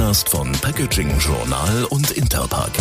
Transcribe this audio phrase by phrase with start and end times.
[0.00, 2.72] Podcast von Packaging Journal und Interpack.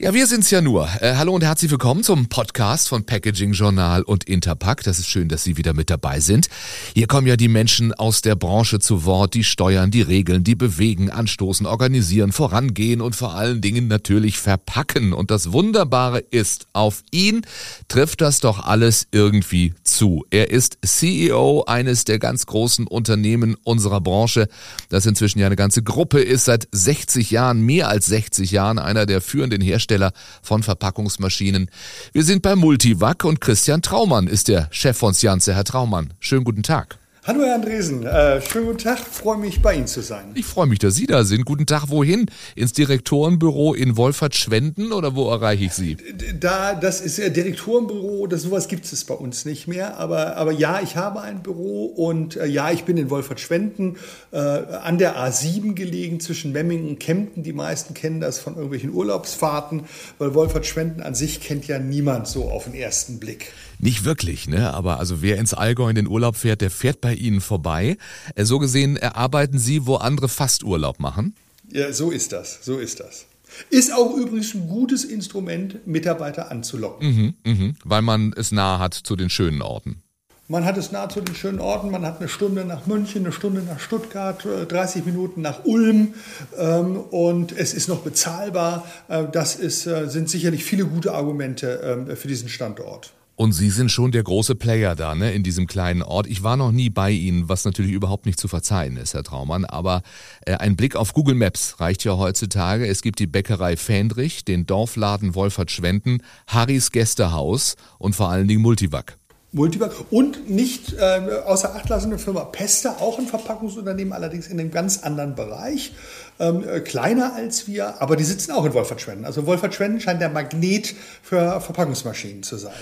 [0.00, 0.88] Ja, wir sind's ja nur.
[1.00, 4.84] Äh, hallo und herzlich willkommen zum Podcast von Packaging Journal und Interpack.
[4.84, 6.48] Das ist schön, dass Sie wieder mit dabei sind.
[6.94, 10.54] Hier kommen ja die Menschen aus der Branche zu Wort, die steuern, die regeln, die
[10.54, 15.12] bewegen, anstoßen, organisieren, vorangehen und vor allen Dingen natürlich verpacken.
[15.12, 17.42] Und das Wunderbare ist, auf ihn
[17.88, 20.24] trifft das doch alles irgendwie zu.
[20.30, 24.46] Er ist CEO eines der ganz großen Unternehmen unserer Branche,
[24.90, 29.04] das inzwischen ja eine ganze Gruppe ist, seit 60 Jahren, mehr als 60 Jahren, einer
[29.04, 31.70] der führenden Hersteller Hersteller von Verpackungsmaschinen.
[32.12, 35.54] Wir sind bei Multivac und Christian Traumann ist der Chef von Scianze.
[35.54, 36.98] Herr Traumann, schönen guten Tag.
[37.28, 40.30] Hallo Herr Andresen, äh, schönen guten Tag, freue mich bei Ihnen zu sein.
[40.32, 41.44] Ich freue mich, dass Sie da sind.
[41.44, 42.24] Guten Tag, wohin?
[42.54, 45.98] Ins Direktorenbüro in Wolfert-Schwenden oder wo erreiche ich Sie?
[46.40, 50.52] Da, das ist ja Direktorenbüro, das sowas gibt es bei uns nicht mehr, aber, aber
[50.52, 53.98] ja, ich habe ein Büro und äh, ja, ich bin in Wolfert-Schwenden
[54.30, 57.42] äh, an der A7 gelegen zwischen Memmingen und Kempten.
[57.42, 59.82] Die meisten kennen das von irgendwelchen Urlaubsfahrten,
[60.16, 63.52] weil Wolfert-Schwenden an sich kennt ja niemand so auf den ersten Blick.
[63.78, 64.72] Nicht wirklich, ne?
[64.72, 67.96] Aber also wer ins Allgäu in den Urlaub fährt, der fährt bei Ihnen vorbei.
[68.34, 71.34] Äh, so gesehen erarbeiten Sie, wo andere fast Urlaub machen?
[71.70, 72.58] Ja, so ist das.
[72.62, 73.26] So ist das.
[73.70, 77.34] Ist auch übrigens ein gutes Instrument, Mitarbeiter anzulocken.
[77.44, 80.02] Mhm, mhm, weil man es nahe hat zu den schönen Orten.
[80.50, 81.90] Man hat es nahe zu den schönen Orten.
[81.90, 86.14] Man hat eine Stunde nach München, eine Stunde nach Stuttgart, 30 äh, Minuten nach Ulm
[86.56, 88.86] ähm, und es ist noch bezahlbar.
[89.08, 93.12] Äh, das ist, sind sicherlich viele gute Argumente ähm, für diesen Standort.
[93.38, 96.26] Und Sie sind schon der große Player da, ne, in diesem kleinen Ort.
[96.26, 99.64] Ich war noch nie bei Ihnen, was natürlich überhaupt nicht zu verzeihen ist, Herr Traumann.
[99.64, 100.02] Aber
[100.44, 102.88] äh, ein Blick auf Google Maps reicht ja heutzutage.
[102.88, 109.16] Es gibt die Bäckerei Fähndrich, den Dorfladen Wolfert-Schwenden, Harrys Gästehaus und vor allen Dingen Multivac.
[109.52, 114.70] Multivac und nicht äh, außer Acht lassende Firma Pesta, auch ein Verpackungsunternehmen, allerdings in einem
[114.70, 115.92] ganz anderen Bereich,
[116.38, 119.24] ähm, äh, kleiner als wir, aber die sitzen auch in Wolfert-Schwenden.
[119.24, 122.74] Also Wolfert-Schwenden scheint der Magnet für Verpackungsmaschinen zu sein.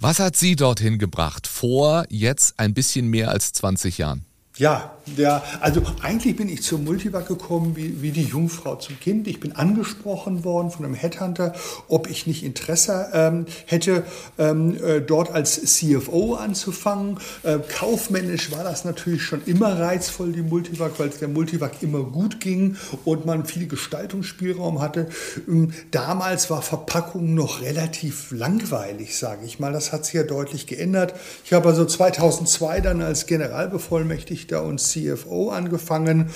[0.00, 4.24] Was hat Sie dorthin gebracht vor jetzt ein bisschen mehr als 20 Jahren?
[4.56, 9.26] Ja, ja, also eigentlich bin ich zur Multivac gekommen wie, wie die Jungfrau zum Kind.
[9.26, 11.54] Ich bin angesprochen worden von einem Headhunter,
[11.88, 14.04] ob ich nicht Interesse ähm, hätte,
[14.38, 17.18] ähm, äh, dort als CFO anzufangen.
[17.42, 22.04] Äh, kaufmännisch war das natürlich schon immer reizvoll, die Multivac, weil es der Multivac immer
[22.04, 25.08] gut ging und man viel Gestaltungsspielraum hatte.
[25.48, 29.72] Ähm, damals war Verpackung noch relativ langweilig, sage ich mal.
[29.72, 31.12] Das hat sich ja deutlich geändert.
[31.44, 36.28] Ich habe also 2002 dann als Generalbevollmächtigter Richter und CFO angefangen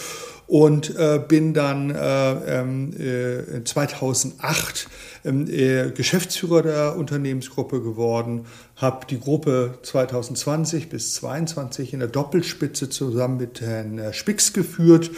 [0.49, 4.89] und äh, bin dann äh, äh, 2008
[5.27, 12.89] ähm, äh, Geschäftsführer der Unternehmensgruppe geworden, habe die Gruppe 2020 bis 2022 in der Doppelspitze
[12.89, 15.11] zusammen mit Herrn äh, Spix geführt.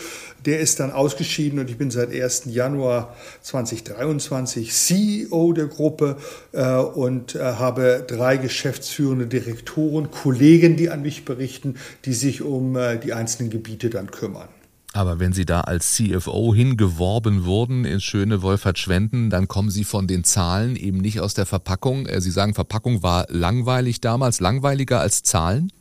[0.46, 2.46] Der ist dann ausgeschieden und ich bin seit 1.
[2.46, 6.16] Januar 2023 CEO der Gruppe
[6.50, 13.12] äh, und habe drei geschäftsführende Direktoren, Kollegen, die an mich berichten, die sich um die
[13.12, 14.48] einzelnen Gebiete dann kümmern.
[14.92, 20.08] Aber wenn Sie da als CFO hingeworben wurden ins schöne Wolfert-Schwenden, dann kommen Sie von
[20.08, 22.06] den Zahlen eben nicht aus der Verpackung.
[22.06, 25.72] Äh, Sie sagen, Verpackung war langweilig damals, langweiliger als Zahlen?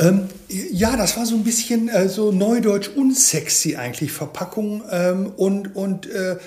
[0.00, 4.82] Ähm, ja, das war so ein bisschen äh, so neudeutsch unsexy eigentlich, Verpackung.
[4.90, 6.38] Ähm, und und äh,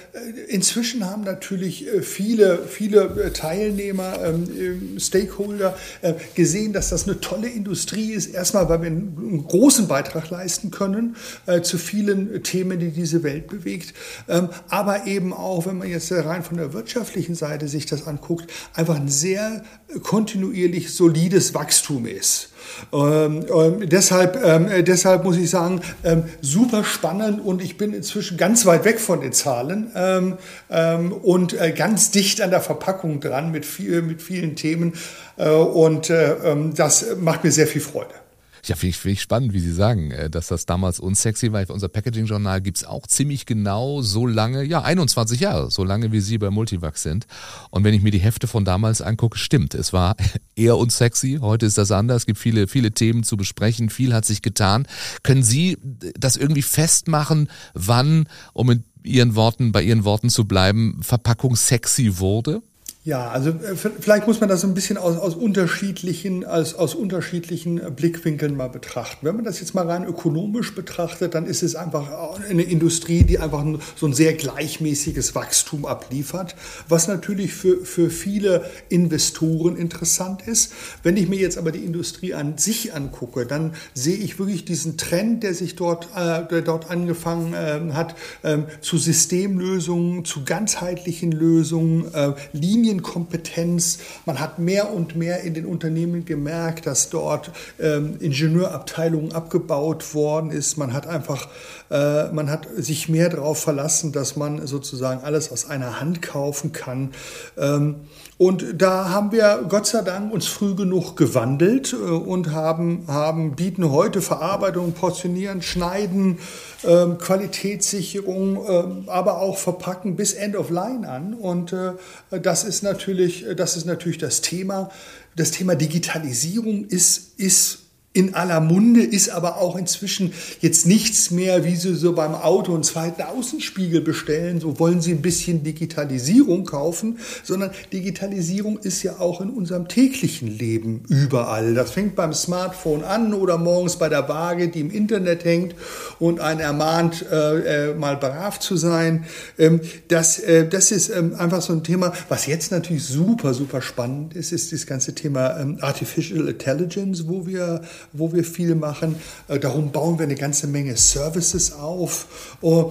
[0.47, 7.21] inzwischen haben natürlich äh, viele, viele äh, Teilnehmer, ähm, Stakeholder äh, gesehen, dass das eine
[7.21, 8.33] tolle Industrie ist.
[8.33, 11.15] Erstmal, weil wir einen, großen Beitrag leisten können
[11.45, 13.93] äh, zu vielen Themen, die diese Welt bewegt.
[14.27, 18.51] Ähm, aber eben auch, wenn man jetzt rein von der wirtschaftlichen Seite sich das anguckt,
[18.73, 19.63] einfach ein sehr
[20.01, 22.52] kontinuierlich solides Wachstum ist.
[22.91, 28.37] Ähm, ähm, deshalb, ähm, deshalb muss ich sagen, ähm, super spannend und ich bin inzwischen
[28.37, 30.37] ganz weit weg von den Zahlen ähm,
[30.69, 34.93] ähm, und äh, ganz dicht an der Verpackung dran mit, viel, mit vielen Themen
[35.37, 36.35] äh, und äh,
[36.75, 38.22] das macht mir sehr viel Freude.
[38.65, 41.69] Ja, finde ich, find ich spannend, wie Sie sagen, äh, dass das damals unsexy war.
[41.69, 46.37] Unser Packaging-Journal gibt's auch ziemlich genau so lange, ja, 21 Jahre, so lange wie Sie
[46.37, 47.27] bei Multivax sind.
[47.71, 50.15] Und wenn ich mir die Hefte von damals angucke, stimmt, es war
[50.55, 51.39] eher unsexy.
[51.41, 52.23] Heute ist das anders.
[52.23, 53.89] Es gibt viele, viele Themen zu besprechen.
[53.89, 54.87] Viel hat sich getan.
[55.23, 55.77] Können Sie
[56.17, 62.19] das irgendwie festmachen, wann, um in Ihren Worten, bei Ihren Worten zu bleiben, Verpackung sexy
[62.19, 62.61] wurde?
[63.05, 67.81] Ja, also äh, vielleicht muss man das ein bisschen aus, aus, unterschiedlichen, aus, aus unterschiedlichen
[67.93, 69.25] Blickwinkeln mal betrachten.
[69.25, 73.39] Wenn man das jetzt mal rein ökonomisch betrachtet, dann ist es einfach eine Industrie, die
[73.39, 73.65] einfach
[73.97, 76.55] so ein sehr gleichmäßiges Wachstum abliefert,
[76.87, 80.71] was natürlich für, für viele Investoren interessant ist.
[81.03, 84.95] Wenn ich mir jetzt aber die Industrie an sich angucke, dann sehe ich wirklich diesen
[84.95, 91.33] Trend, der sich dort, äh, der dort angefangen äh, hat, äh, zu Systemlösungen, zu ganzheitlichen
[91.33, 93.99] Lösungen, äh, Linien Medienkompetenz.
[94.25, 100.51] Man hat mehr und mehr in den Unternehmen gemerkt, dass dort ähm, Ingenieurabteilungen abgebaut worden
[100.51, 100.77] ist.
[100.77, 101.47] Man hat einfach,
[101.89, 106.71] äh, man hat sich mehr darauf verlassen, dass man sozusagen alles aus einer Hand kaufen
[106.71, 107.11] kann.
[107.57, 107.95] Ähm,
[108.37, 113.55] und da haben wir Gott sei Dank uns früh genug gewandelt äh, und haben, haben
[113.55, 116.39] bieten heute Verarbeitung, Portionieren, Schneiden,
[116.85, 121.33] ähm, Qualitätssicherung, ähm, aber auch Verpacken bis End of Line an.
[121.33, 121.93] Und äh,
[122.41, 124.89] das ist natürlich, das ist natürlich das Thema.
[125.35, 127.82] Das Thema Digitalisierung ist, ist
[128.13, 132.73] in aller Munde, ist aber auch inzwischen jetzt nichts mehr, wie Sie so beim Auto
[132.73, 139.19] einen zweiten Außenspiegel bestellen, so wollen Sie ein bisschen Digitalisierung kaufen, sondern Digitalisierung ist ja
[139.19, 141.73] auch in unserem täglichen Leben überall.
[141.73, 145.73] Das fängt beim Smartphone an oder morgens bei der Waage, die im Internet hängt
[146.19, 149.25] und einen ermahnt, äh, äh, mal brav zu sein.
[149.57, 153.81] Ähm, das, äh, das ist ähm, einfach so ein Thema, was jetzt natürlich super, super
[153.81, 159.15] spannend ist, ist das ganze Thema ähm, Artificial Intelligence, wo wir wo wir viel machen.
[159.47, 162.55] Äh, darum bauen wir eine ganze Menge Services auf.
[162.61, 162.83] Äh,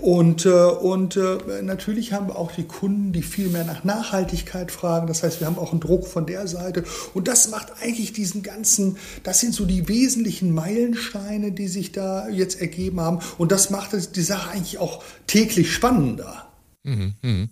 [0.00, 1.18] und, äh, und
[1.62, 5.08] natürlich haben wir auch die Kunden, die viel mehr nach Nachhaltigkeit fragen.
[5.08, 6.84] Das heißt, wir haben auch einen Druck von der Seite.
[7.14, 12.28] Und das macht eigentlich diesen ganzen, das sind so die wesentlichen Meilensteine, die sich da
[12.28, 13.18] jetzt ergeben haben.
[13.38, 16.47] Und das macht die Sache eigentlich auch täglich spannender.
[16.88, 17.48] Mhm, mhm.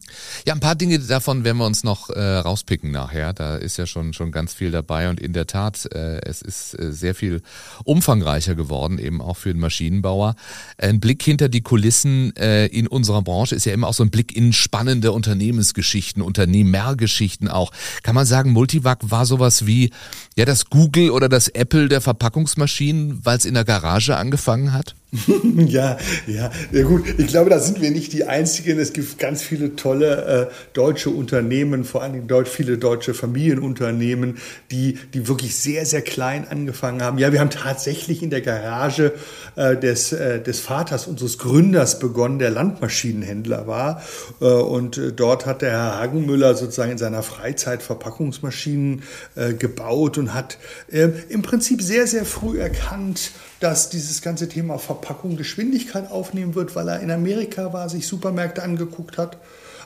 [0.46, 3.34] Ja, ein paar Dinge davon werden wir uns noch äh, rauspicken nachher.
[3.34, 6.78] Da ist ja schon schon ganz viel dabei und in der Tat, äh, es ist
[6.78, 7.42] äh, sehr viel
[7.84, 10.36] umfangreicher geworden, eben auch für den Maschinenbauer.
[10.78, 14.10] Ein Blick hinter die Kulissen äh, in unserer Branche ist ja immer auch so ein
[14.10, 17.72] Blick in spannende Unternehmensgeschichten, Unternehmergeschichten auch.
[18.02, 19.90] Kann man sagen, Multivac war sowas wie
[20.34, 24.94] ja das Google oder das Apple der Verpackungsmaschinen, weil es in der Garage angefangen hat?
[25.66, 25.96] ja,
[26.26, 27.04] ja, ja gut.
[27.18, 28.78] Ich glaube, da sind wir nicht die Einzigen.
[28.78, 34.38] Es gibt ganz viele tolle äh, deutsche Unternehmen, vor allen Dingen deut viele deutsche Familienunternehmen,
[34.70, 37.18] die, die wirklich sehr, sehr klein angefangen haben.
[37.18, 39.12] Ja, wir haben tatsächlich in der Garage
[39.56, 44.02] äh, des, äh, des Vaters unseres Gründers begonnen, der Landmaschinenhändler war.
[44.40, 49.02] Äh, und äh, dort hat der Herr Hagenmüller sozusagen in seiner Freizeit Verpackungsmaschinen
[49.34, 50.58] äh, gebaut und hat
[50.88, 56.88] im Prinzip sehr, sehr früh erkannt, dass dieses ganze Thema Verpackung Geschwindigkeit aufnehmen wird, weil
[56.88, 59.38] er in Amerika war, sich Supermärkte angeguckt hat,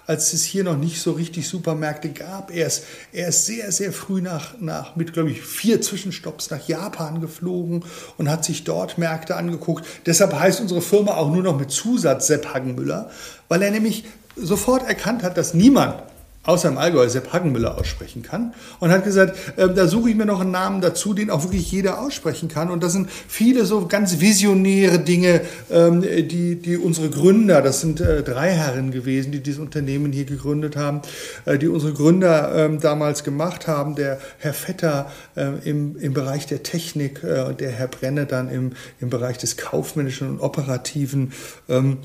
[0.07, 2.51] als es hier noch nicht so richtig Supermärkte gab.
[2.51, 6.67] Er ist, er ist sehr, sehr früh nach, nach mit, glaube ich, vier Zwischenstopps nach
[6.67, 7.85] Japan geflogen
[8.19, 9.87] und hat sich dort Märkte angeguckt.
[10.07, 13.11] Deshalb heißt unsere Firma auch nur noch mit Zusatz Sepp Hagenmüller,
[13.49, 16.03] weil er nämlich sofort erkannt hat, dass niemand
[16.45, 20.25] außer im Allgäu Sepp Hagenmüller aussprechen kann und hat gesagt, äh, da suche ich mir
[20.25, 22.71] noch einen Namen dazu, den auch wirklich jeder aussprechen kann.
[22.71, 28.01] Und das sind viele so ganz visionäre Dinge, ähm, die, die unsere Gründer, das sind
[28.01, 31.03] äh, drei Herren gewesen, die dieses Unternehmen hier gegründet haben,
[31.45, 33.95] äh, die unsere Gründer ähm, damals gemacht haben.
[33.95, 38.49] Der Herr Vetter äh, im, im Bereich der Technik äh, und der Herr Brenne dann
[38.49, 41.33] im, im Bereich des kaufmännischen und operativen.
[41.69, 41.99] Ähm,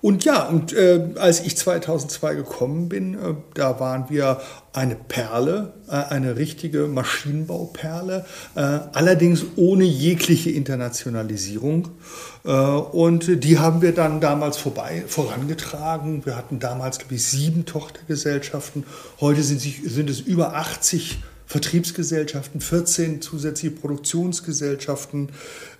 [0.00, 3.18] und ja, und äh, als ich 2002 gekommen bin,
[3.54, 4.40] da waren wir
[4.72, 8.24] eine Perle, äh, eine richtige Maschinenbauperle,
[8.54, 11.88] äh, allerdings ohne jegliche Internationalisierung.
[12.44, 16.24] Äh, und die haben wir dann damals vorbei, vorangetragen.
[16.24, 18.84] Wir hatten damals, glaube ich, sieben Tochtergesellschaften.
[19.20, 21.18] Heute sind, sind es über 80
[21.52, 25.28] Vertriebsgesellschaften, 14 zusätzliche Produktionsgesellschaften.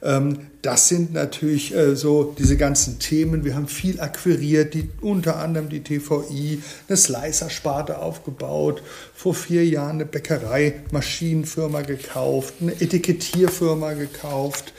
[0.02, 3.46] Ähm, das sind natürlich äh, so diese ganzen Themen.
[3.46, 8.82] Wir haben viel akquiriert, die, unter anderem die TVI, eine Slicer-Sparte aufgebaut,
[9.14, 14.74] vor vier Jahren eine Bäckerei-Maschinenfirma gekauft, eine Etikettierfirma gekauft.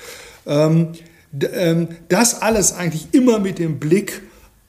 [0.46, 0.90] Ähm,
[1.42, 4.22] ähm, das alles eigentlich immer mit dem Blick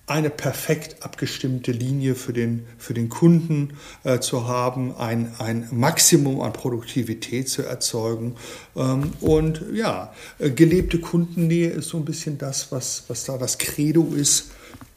[0.06, 6.42] eine perfekt abgestimmte Linie für den, für den Kunden äh, zu haben, ein, ein Maximum
[6.42, 8.36] an Produktivität zu erzeugen.
[8.76, 13.56] Ähm, und ja, äh, gelebte Kundennähe ist so ein bisschen das, was, was da das
[13.56, 14.50] Credo ist.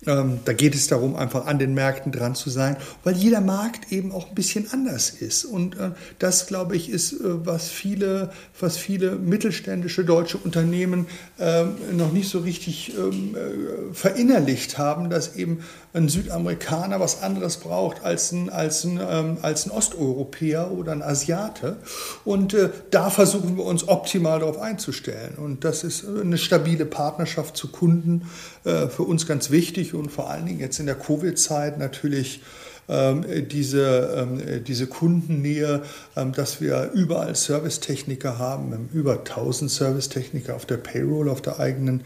[0.07, 3.91] Ähm, da geht es darum, einfach an den Märkten dran zu sein, weil jeder Markt
[3.91, 5.43] eben auch ein bisschen anders ist.
[5.45, 11.65] Und äh, das, glaube ich, ist, äh, was viele, was viele mittelständische deutsche Unternehmen äh,
[11.91, 15.59] noch nicht so richtig ähm, äh, verinnerlicht haben, dass eben
[15.93, 21.01] ein Südamerikaner was anderes braucht als ein, als ein, ähm, als ein Osteuropäer oder ein
[21.01, 21.77] Asiate.
[22.23, 25.35] Und äh, da versuchen wir uns optimal darauf einzustellen.
[25.37, 28.29] Und das ist eine stabile Partnerschaft zu Kunden
[28.63, 32.41] äh, für uns ganz wichtig und vor allen Dingen jetzt in der Covid-Zeit natürlich
[32.89, 35.81] ähm, diese, ähm, diese Kundennähe,
[36.15, 42.03] ähm, dass wir überall Servicetechniker haben, über 1000 Servicetechniker auf der Payroll, auf der eigenen.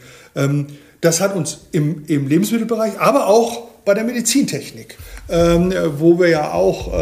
[1.02, 6.94] Das hat uns im, im Lebensmittelbereich, aber auch bei der Medizintechnik, wo wir ja auch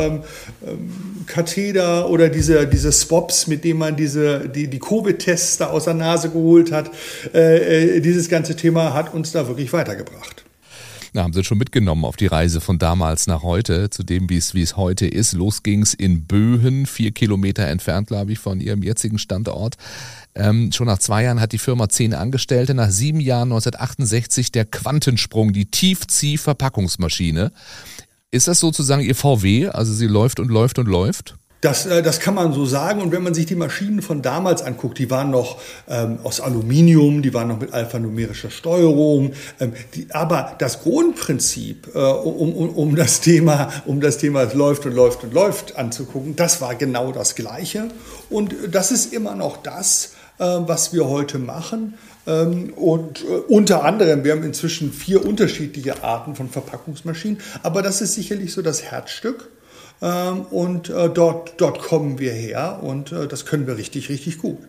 [1.29, 5.93] Katheter oder diese, diese Swaps, mit denen man diese, die, die Covid-Tests da aus der
[5.93, 6.89] Nase geholt hat,
[7.33, 10.38] äh, äh, dieses ganze Thema hat uns da wirklich weitergebracht.
[11.13, 14.37] Na, haben Sie schon mitgenommen auf die Reise von damals nach heute, zu dem, wie
[14.37, 15.33] es, heute ist.
[15.33, 19.75] Los ging's in Böhen, vier Kilometer entfernt, glaube ich, von Ihrem jetzigen Standort.
[20.35, 22.75] Ähm, schon nach zwei Jahren hat die Firma zehn Angestellte.
[22.75, 27.51] Nach sieben Jahren 1968 der Quantensprung, die Tiefziehverpackungsmaschine.
[28.29, 29.69] Ist das sozusagen Ihr VW?
[29.69, 31.38] Also sie läuft und läuft und läuft?
[31.61, 33.01] Das, äh, das kann man so sagen.
[33.01, 37.21] Und wenn man sich die Maschinen von damals anguckt, die waren noch ähm, aus Aluminium,
[37.21, 39.33] die waren noch mit alphanumerischer Steuerung.
[39.59, 44.53] Ähm, die, aber das Grundprinzip, äh, um, um, um, das Thema, um das Thema es
[44.53, 47.89] läuft und läuft und läuft anzugucken, das war genau das Gleiche.
[48.29, 51.95] Und das ist immer noch das, äh, was wir heute machen.
[52.25, 57.99] Ähm, und äh, unter anderem, wir haben inzwischen vier unterschiedliche Arten von Verpackungsmaschinen, aber das
[57.99, 59.49] ist sicherlich so das Herzstück.
[60.01, 64.37] Ähm, und äh, dort, dort kommen wir her und äh, das können wir richtig, richtig
[64.37, 64.59] gut.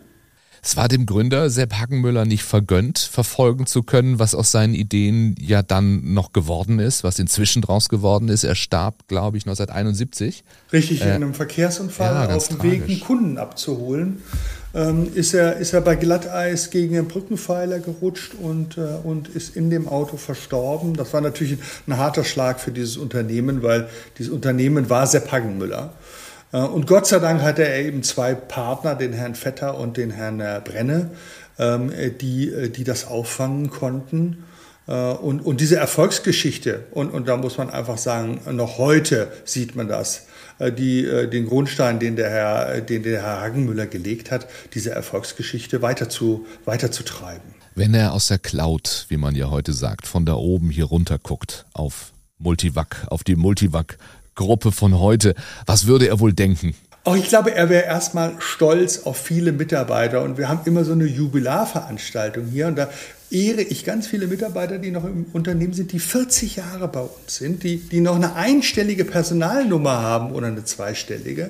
[0.63, 5.35] Es war dem Gründer Sepp Hagenmüller nicht vergönnt, verfolgen zu können, was aus seinen Ideen
[5.39, 8.43] ja dann noch geworden ist, was inzwischen draus geworden ist.
[8.43, 10.43] Er starb, glaube ich, 1971.
[10.71, 14.21] Richtig, äh, in einem Verkehrsunfall ja, auf dem Weg, einen Kunden abzuholen
[14.73, 19.55] ähm, ist, er, ist er bei Glatteis gegen den Brückenpfeiler gerutscht und, äh, und ist
[19.55, 20.95] in dem Auto verstorben.
[20.95, 25.31] Das war natürlich ein, ein harter Schlag für dieses Unternehmen, weil dieses Unternehmen war Sepp
[25.31, 25.93] Hagenmüller.
[26.53, 30.11] Äh, und Gott sei Dank hatte er eben zwei Partner, den Herrn Vetter und den
[30.11, 31.11] Herrn äh, Brenne,
[31.59, 34.45] ähm, die, äh, die das auffangen konnten.
[34.87, 39.87] Und, und diese Erfolgsgeschichte, und, und da muss man einfach sagen, noch heute sieht man
[39.87, 40.30] das, äh,
[40.69, 44.91] die, äh, den Grundstein, den der, Herr, äh, den der Herr Hagenmüller gelegt hat, diese
[44.91, 47.55] Erfolgsgeschichte weiter zu, weiterzutreiben.
[47.73, 51.17] Wenn er aus der Cloud, wie man ja heute sagt, von da oben hier runter
[51.17, 56.75] guckt auf Multivac, auf die Multivac-Gruppe von heute, was würde er wohl denken?
[57.03, 60.91] Auch ich glaube, er wäre erstmal stolz auf viele Mitarbeiter und wir haben immer so
[60.91, 62.89] eine Jubilarveranstaltung hier und da
[63.31, 67.35] ehre ich ganz viele Mitarbeiter, die noch im Unternehmen sind, die 40 Jahre bei uns
[67.35, 71.49] sind, die, die noch eine einstellige Personalnummer haben oder eine zweistellige.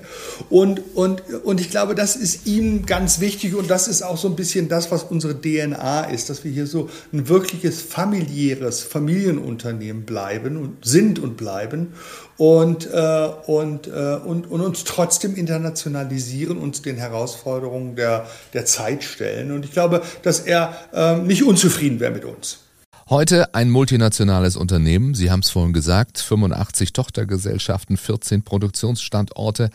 [0.50, 4.27] Und, und, und ich glaube, das ist ihm ganz wichtig und das ist auch so
[4.27, 10.03] ein bisschen das, was unsere DNA ist, dass wir hier so ein wirkliches familiäres Familienunternehmen
[10.03, 11.93] bleiben und sind und bleiben
[12.41, 19.03] und, äh, und, äh, und, und uns trotzdem internationalisieren, uns den Herausforderungen der, der Zeit
[19.03, 19.51] stellen.
[19.51, 22.62] Und ich glaube, dass er äh, nicht unzufrieden wäre mit uns.
[23.12, 29.69] Heute ein multinationales Unternehmen, Sie haben es vorhin gesagt, 85 Tochtergesellschaften, 14 Produktionsstandorte.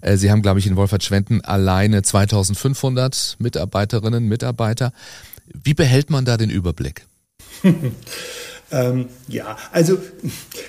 [0.00, 4.92] Äh, Sie haben, glaube ich, in Wolfert-Schwenden alleine 2500 Mitarbeiterinnen, Mitarbeiter.
[5.52, 7.04] Wie behält man da den Überblick?
[8.72, 9.98] Ähm, ja, also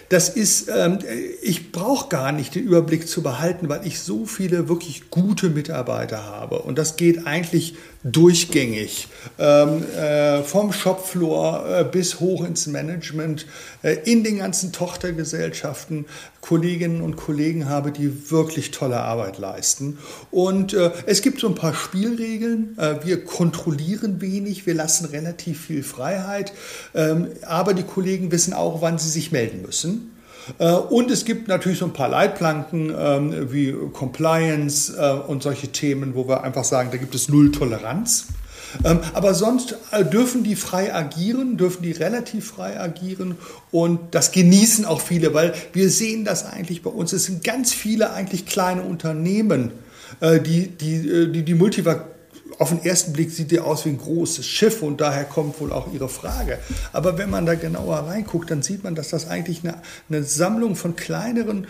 [0.10, 1.00] das ist, ähm,
[1.42, 6.24] ich brauche gar nicht den Überblick zu behalten, weil ich so viele wirklich gute Mitarbeiter
[6.24, 6.60] habe.
[6.60, 9.08] Und das geht eigentlich durchgängig,
[9.40, 13.46] ähm, äh, vom Shopfloor äh, bis hoch ins Management,
[13.84, 16.06] äh, in den ganzen Tochtergesellschaften
[16.42, 19.98] Kolleginnen und Kollegen habe, die wirklich tolle Arbeit leisten.
[20.32, 22.78] Und äh, es gibt so ein paar Spielregeln.
[22.78, 26.54] Äh, wir kontrollieren wenig, wir lassen relativ viel Freiheit,
[26.94, 30.17] ähm, aber die Kollegen wissen auch, wann sie sich melden müssen.
[30.60, 35.70] Äh, und es gibt natürlich so ein paar Leitplanken ähm, wie Compliance äh, und solche
[35.70, 38.28] Themen, wo wir einfach sagen, da gibt es Null Toleranz.
[38.84, 43.36] Ähm, aber sonst äh, dürfen die frei agieren, dürfen die relativ frei agieren
[43.72, 47.14] und das genießen auch viele, weil wir sehen das eigentlich bei uns.
[47.14, 49.72] Es sind ganz viele eigentlich kleine Unternehmen,
[50.22, 52.17] die die, die, die Multivac
[52.60, 55.72] auf den ersten Blick sieht die aus wie ein großes Schiff und daher kommt wohl
[55.72, 56.60] auch Ihre Frage.
[56.92, 60.76] Aber wenn man da genauer reinguckt, dann sieht man, dass das eigentlich eine, eine Sammlung
[60.76, 61.68] von kleineren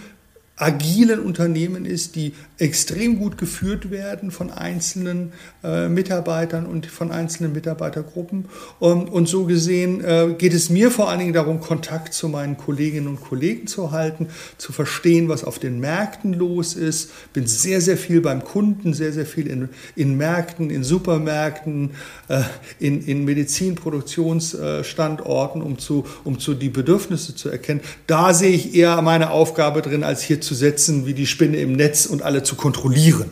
[0.57, 5.33] agilen Unternehmen ist, die extrem gut geführt werden von einzelnen
[5.63, 8.45] äh, Mitarbeitern und von einzelnen Mitarbeitergruppen.
[8.79, 12.57] Und, und so gesehen äh, geht es mir vor allen Dingen darum, Kontakt zu meinen
[12.57, 17.11] Kolleginnen und Kollegen zu halten, zu verstehen, was auf den Märkten los ist.
[17.33, 21.91] Bin sehr, sehr viel beim Kunden, sehr, sehr viel in, in Märkten, in Supermärkten,
[22.29, 22.41] äh,
[22.79, 27.81] in, in Medizinproduktionsstandorten, um zu, um zu die Bedürfnisse zu erkennen.
[28.07, 32.05] Da sehe ich eher meine Aufgabe drin, als hier setzen wie die Spinne im Netz
[32.05, 33.31] und alle zu kontrollieren.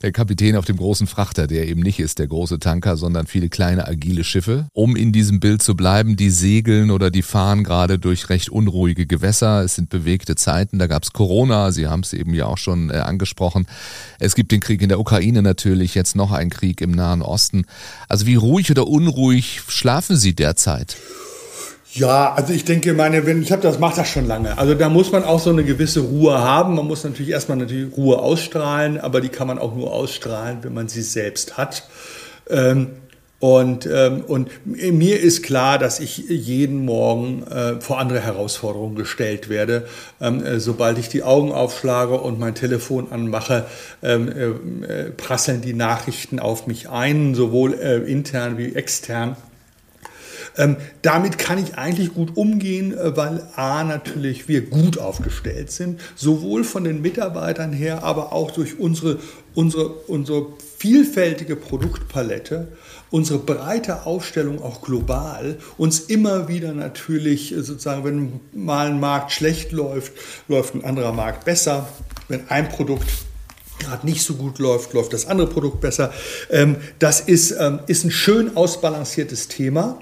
[0.00, 3.48] Der Kapitän auf dem großen Frachter, der eben nicht ist der große Tanker, sondern viele
[3.48, 4.68] kleine agile Schiffe.
[4.72, 9.06] Um in diesem Bild zu bleiben, die segeln oder die fahren gerade durch recht unruhige
[9.06, 9.64] Gewässer.
[9.64, 10.78] Es sind bewegte Zeiten.
[10.78, 13.66] Da gab es Corona, Sie haben es eben ja auch schon äh, angesprochen.
[14.20, 17.64] Es gibt den Krieg in der Ukraine natürlich, jetzt noch ein Krieg im Nahen Osten.
[18.08, 20.96] Also wie ruhig oder unruhig schlafen Sie derzeit?
[21.92, 24.58] Ja, also ich denke, meine, wenn ich habe das macht das schon lange.
[24.58, 26.74] Also da muss man auch so eine gewisse Ruhe haben.
[26.74, 30.74] Man muss natürlich erstmal natürlich Ruhe ausstrahlen, aber die kann man auch nur ausstrahlen, wenn
[30.74, 31.88] man sie selbst hat.
[32.50, 32.88] Ähm,
[33.40, 39.48] und, ähm, und mir ist klar, dass ich jeden Morgen äh, vor andere Herausforderungen gestellt
[39.48, 39.86] werde.
[40.20, 43.66] Ähm, äh, sobald ich die Augen aufschlage und mein Telefon anmache,
[44.02, 49.36] ähm, äh, äh prasseln die Nachrichten auf mich ein, sowohl äh, intern wie extern.
[50.58, 56.00] Ähm, damit kann ich eigentlich gut umgehen, äh, weil A natürlich wir gut aufgestellt sind,
[56.16, 59.18] sowohl von den Mitarbeitern her, aber auch durch unsere,
[59.54, 60.46] unsere, unsere
[60.76, 62.68] vielfältige Produktpalette,
[63.10, 69.32] unsere breite Aufstellung auch global, uns immer wieder natürlich äh, sozusagen, wenn mal ein Markt
[69.32, 70.12] schlecht läuft,
[70.48, 71.88] läuft ein anderer Markt besser.
[72.28, 73.08] Wenn ein Produkt
[73.78, 76.12] gerade nicht so gut läuft, läuft das andere Produkt besser.
[76.50, 79.98] Ähm, das ist, ähm, ist ein schön ausbalanciertes Thema.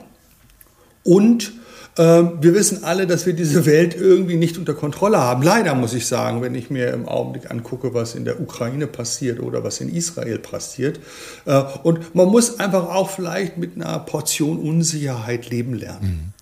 [1.07, 1.53] Und
[1.99, 5.43] ähm, wir wissen alle, dass wir diese Welt irgendwie nicht unter Kontrolle haben.
[5.43, 9.41] Leider muss ich sagen, wenn ich mir im Augenblick angucke, was in der Ukraine passiert
[9.41, 11.01] oder was in Israel passiert.
[11.47, 16.35] Äh, und man muss einfach auch vielleicht mit einer Portion Unsicherheit leben lernen.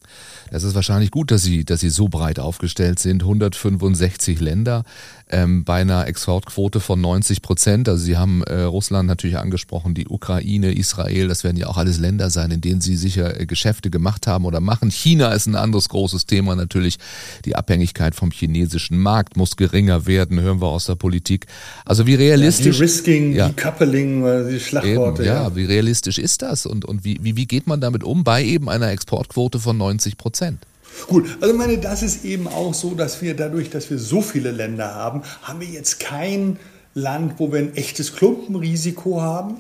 [0.55, 3.23] Es ist wahrscheinlich gut, dass Sie, dass Sie so breit aufgestellt sind.
[3.23, 4.85] 165 Länder
[5.29, 7.89] ähm, bei einer Exportquote von 90 Prozent.
[7.89, 11.99] Also Sie haben äh, Russland natürlich angesprochen, die Ukraine, Israel, das werden ja auch alles
[11.99, 14.93] Länder sein, in denen Sie sicher äh, Geschäfte gemacht haben oder machen.
[14.93, 16.99] China ist ein anderes großes Thema natürlich.
[17.45, 21.47] Die Abhängigkeit vom chinesischen Markt muss geringer werden, hören wir aus der Politik.
[21.85, 22.77] Also wie realistisch...
[22.77, 25.23] Ja, risking ja, Decoupling, äh, die Schlagworte.
[25.23, 28.05] Eben, ja, ja, wie realistisch ist das und, und wie, wie, wie geht man damit
[28.05, 30.67] um bei eben einer Exportquote von 90 Prozent?
[31.09, 34.53] Gut, also meine, das ist eben auch so, dass wir dadurch, dass wir so viele
[34.53, 36.59] Länder haben, haben wir jetzt kein
[36.95, 39.57] Land, wo wir ein echtes Klumpenrisiko haben.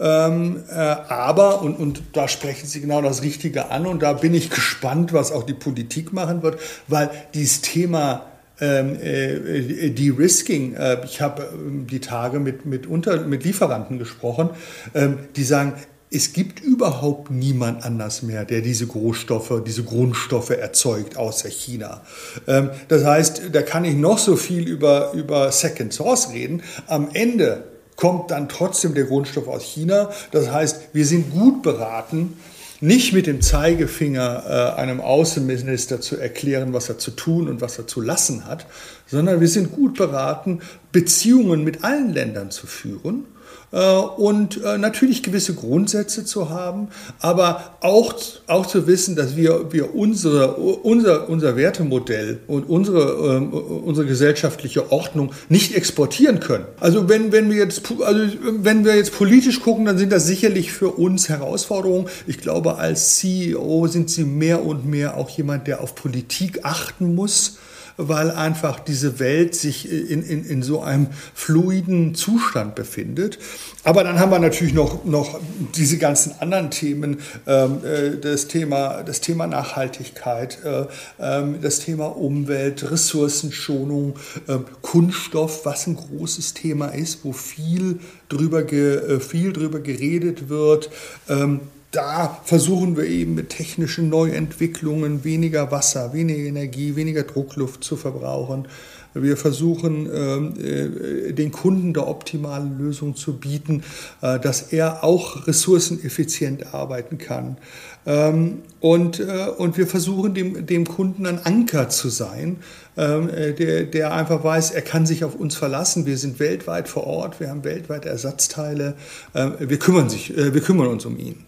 [0.00, 4.34] Ähm, äh, aber, und, und da sprechen Sie genau das Richtige an, und da bin
[4.34, 8.26] ich gespannt, was auch die Politik machen wird, weil dieses Thema
[8.60, 11.46] ähm, äh, De-Risking, äh, ich habe äh,
[11.90, 14.50] die Tage mit, mit, unter, mit Lieferanten gesprochen,
[14.94, 15.74] ähm, die sagen,
[16.10, 22.02] es gibt überhaupt niemand anders mehr, der diese Großstoffe, diese Grundstoffe erzeugt, außer China.
[22.46, 26.62] Ähm, das heißt, da kann ich noch so viel über, über Second Source reden.
[26.86, 27.64] Am Ende
[27.96, 30.10] kommt dann trotzdem der Grundstoff aus China.
[30.30, 32.38] Das heißt, wir sind gut beraten,
[32.80, 34.44] nicht mit dem Zeigefinger
[34.76, 38.66] äh, einem Außenminister zu erklären, was er zu tun und was er zu lassen hat,
[39.08, 40.60] sondern wir sind gut beraten,
[40.92, 43.24] Beziehungen mit allen Ländern zu führen
[43.70, 46.88] und äh, natürlich gewisse Grundsätze zu haben,
[47.20, 48.14] aber auch,
[48.46, 54.90] auch zu wissen, dass wir, wir unsere, unser, unser Wertemodell und unsere, ähm, unsere gesellschaftliche
[54.90, 56.64] Ordnung nicht exportieren können.
[56.80, 60.72] Also wenn, wenn, wir jetzt, also wenn wir jetzt politisch gucken, dann sind das sicherlich
[60.72, 62.06] für uns Herausforderungen.
[62.26, 67.14] Ich glaube, als CEO sind Sie mehr und mehr auch jemand, der auf Politik achten
[67.14, 67.58] muss
[67.98, 73.38] weil einfach diese Welt sich in, in, in so einem fluiden Zustand befindet.
[73.82, 75.40] Aber dann haben wir natürlich noch, noch
[75.74, 80.82] diese ganzen anderen Themen, ähm, äh, das, Thema, das Thema Nachhaltigkeit, äh,
[81.18, 84.14] äh, das Thema Umwelt, Ressourcenschonung,
[84.48, 90.48] ähm, Kunststoff, was ein großes Thema ist, wo viel drüber, ge, äh, viel drüber geredet
[90.48, 90.90] wird.
[91.28, 97.96] Ähm, da versuchen wir eben mit technischen Neuentwicklungen weniger Wasser, weniger Energie, weniger Druckluft zu
[97.96, 98.68] verbrauchen.
[99.14, 103.82] Wir versuchen ähm, äh, den Kunden der optimale Lösung zu bieten,
[104.20, 107.56] äh, dass er auch ressourceneffizient arbeiten kann.
[108.04, 112.58] Ähm, und, äh, und wir versuchen dem, dem Kunden ein Anker zu sein,
[112.98, 116.04] ähm, der, der einfach weiß, er kann sich auf uns verlassen.
[116.04, 118.94] Wir sind weltweit vor Ort, wir haben weltweit Ersatzteile.
[119.32, 121.44] Wir kümmern, sich, wir kümmern uns um ihn.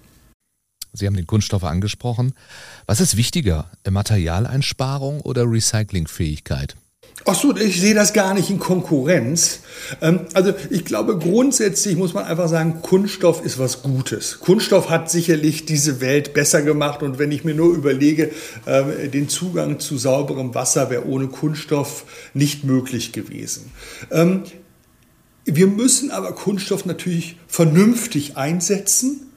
[0.92, 2.32] Sie haben den Kunststoff angesprochen.
[2.86, 6.76] Was ist wichtiger, Materialeinsparung oder Recyclingfähigkeit?
[7.26, 9.60] Ach so, ich sehe das gar nicht in Konkurrenz.
[10.00, 14.40] Ähm, also ich glaube, grundsätzlich muss man einfach sagen, Kunststoff ist was Gutes.
[14.40, 18.30] Kunststoff hat sicherlich diese Welt besser gemacht und wenn ich mir nur überlege,
[18.64, 23.70] äh, den Zugang zu sauberem Wasser wäre ohne Kunststoff nicht möglich gewesen.
[24.10, 24.44] Ähm,
[25.44, 29.29] wir müssen aber Kunststoff natürlich vernünftig einsetzen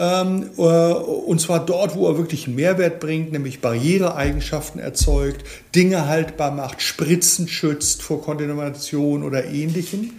[0.00, 6.08] ähm, äh, und zwar dort, wo er wirklich einen Mehrwert bringt, nämlich Barriereeigenschaften erzeugt, Dinge
[6.08, 10.14] haltbar macht, Spritzen schützt vor Kontamination oder ähnlichem.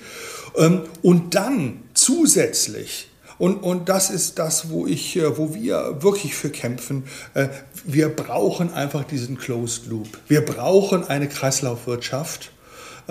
[0.56, 3.08] Ähm, und dann zusätzlich
[3.42, 7.06] und, und das ist das, wo, ich, äh, wo wir wirklich für kämpfen.
[7.34, 7.48] Äh,
[7.84, 10.20] wir brauchen einfach diesen Closed Loop.
[10.28, 12.52] Wir brauchen eine Kreislaufwirtschaft.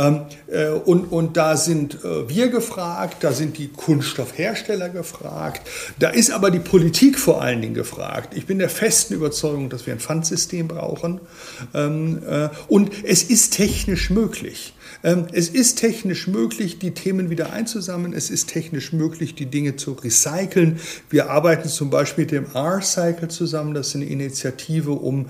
[0.01, 6.09] Ähm, äh, und, und da sind äh, wir gefragt, da sind die Kunststoffhersteller gefragt, da
[6.09, 8.35] ist aber die Politik vor allen Dingen gefragt.
[8.35, 11.21] Ich bin der festen Überzeugung, dass wir ein Pfandsystem brauchen.
[11.75, 14.75] Ähm, äh, und es ist technisch möglich.
[15.03, 18.15] Ähm, es ist technisch möglich, die Themen wieder einzusammeln.
[18.15, 20.81] Es ist technisch möglich, die Dinge zu recyceln.
[21.11, 23.75] Wir arbeiten zum Beispiel mit dem R-Cycle zusammen.
[23.75, 25.27] Das ist eine Initiative, um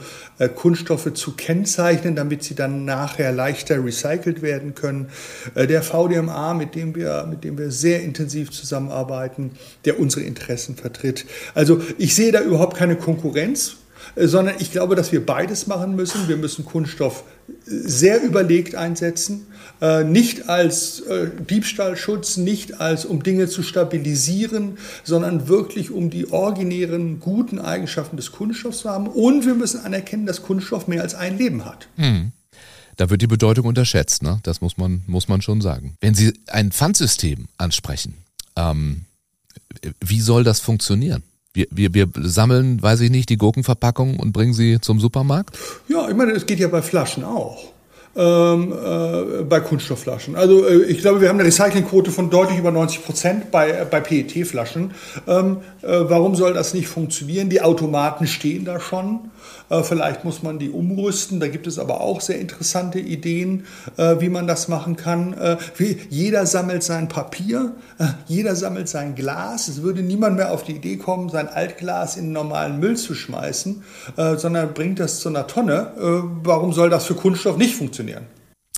[0.57, 5.09] Kunststoffe zu kennzeichnen, damit sie dann nachher leichter recycelt werden können.
[5.55, 9.53] Äh, der VDMA, mit dem wir, mit dem wir sehr intensiv zusammenarbeiten,
[9.85, 11.27] der unsere Interessen vertritt.
[11.55, 13.77] Also ich sehe da überhaupt keine Konkurrenz
[14.15, 16.29] äh, sondern ich glaube, dass wir beides machen müssen.
[16.29, 17.25] Wir müssen Kunststoff
[17.67, 19.47] sehr überlegt einsetzen,
[19.81, 26.31] äh, nicht als äh, Diebstahlschutz, nicht als um Dinge zu stabilisieren, sondern wirklich um die
[26.31, 29.07] originären guten Eigenschaften des Kunststoffs zu haben.
[29.07, 31.89] Und wir müssen anerkennen, dass Kunststoff mehr als ein Leben hat.
[31.97, 32.33] Hm.
[33.01, 34.41] Da wird die Bedeutung unterschätzt, ne?
[34.43, 35.97] das muss man, muss man schon sagen.
[36.03, 38.13] Wenn Sie ein Pfandsystem ansprechen,
[38.57, 39.07] ähm,
[40.05, 41.23] wie soll das funktionieren?
[41.55, 45.57] Wir, wir, wir sammeln, weiß ich nicht, die Gurkenverpackungen und bringen sie zum Supermarkt?
[45.89, 47.73] Ja, ich meine, das geht ja bei Flaschen auch.
[48.15, 50.37] Ähm, äh, bei Kunststoffflaschen.
[50.37, 53.87] Also äh, ich glaube, wir haben eine Recyclingquote von deutlich über 90 Prozent bei, äh,
[53.91, 54.91] bei PET-Flaschen.
[55.27, 57.49] Ähm, äh, warum soll das nicht funktionieren?
[57.49, 59.31] Die Automaten stehen da schon.
[59.71, 61.41] Äh, vielleicht muss man die umrüsten.
[61.41, 65.33] Da gibt es aber auch sehr interessante Ideen, äh, wie man das machen kann.
[65.35, 65.57] Äh,
[66.09, 67.73] jeder sammelt sein Papier,
[68.27, 69.69] jeder sammelt sein Glas.
[69.69, 73.83] Es würde niemand mehr auf die Idee kommen, sein Altglas in normalen Müll zu schmeißen,
[74.37, 75.93] sondern bringt das zu einer Tonne.
[76.43, 78.27] Warum soll das für Kunststoff nicht funktionieren?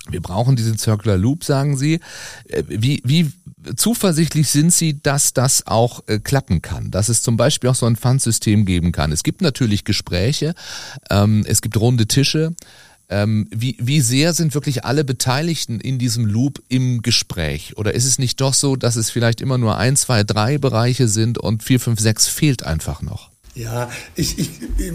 [0.09, 1.99] Wir brauchen diesen Circular Loop, sagen Sie.
[2.67, 3.31] Wie, wie
[3.75, 7.85] zuversichtlich sind Sie, dass das auch äh, klappen kann, dass es zum Beispiel auch so
[7.85, 9.11] ein Pfandsystem geben kann?
[9.11, 10.55] Es gibt natürlich Gespräche,
[11.09, 12.53] ähm, es gibt runde Tische.
[13.09, 17.77] Ähm, wie, wie sehr sind wirklich alle Beteiligten in diesem Loop im Gespräch?
[17.77, 21.07] Oder ist es nicht doch so, dass es vielleicht immer nur ein, zwei, drei Bereiche
[21.07, 23.29] sind und vier, fünf, sechs fehlt einfach noch?
[23.55, 24.91] Ja, ich, ich, ich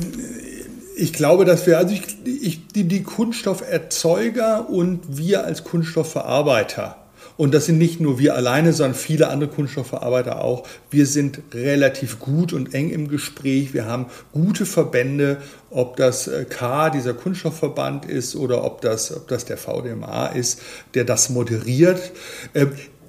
[1.12, 6.96] glaube, dass wir, also ich, ich, die, die Kunststofferzeuger und wir als Kunststoffverarbeiter,
[7.38, 10.66] und das sind nicht nur wir alleine, sondern viele andere Kunststoffverarbeiter auch.
[10.90, 13.72] Wir sind relativ gut und eng im Gespräch.
[13.72, 15.36] Wir haben gute Verbände,
[15.70, 20.60] ob das äh, K, dieser Kunststoffverband ist, oder ob das, ob das der VDMA ist,
[20.94, 22.10] der das moderiert
[22.54, 22.66] äh,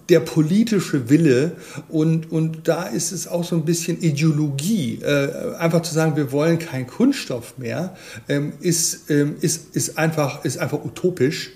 [0.10, 1.54] der politische Wille
[1.88, 5.00] und, und da ist es auch so ein bisschen Ideologie.
[5.02, 7.96] Äh, einfach zu sagen, wir wollen keinen Kunststoff mehr,
[8.28, 11.52] ähm, ist, ähm, ist, ist, einfach, ist einfach utopisch.